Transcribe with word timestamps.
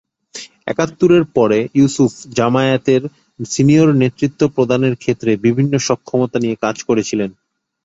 একাত্তরের 0.67 1.23
পরে, 1.35 1.59
ইউসুফ 1.75 2.11
জামায়াতের 2.37 3.01
সিনিয়র 3.45 3.89
নেতৃত্ব 3.95 4.41
প্রদানের 4.55 4.93
ক্ষেত্রে 4.95 5.31
বিভিন্ন 5.45 5.73
সক্ষমতা 5.87 6.37
নিয়ে 6.39 6.55
কাজ 6.63 6.75
করেছিলেন। 6.83 7.29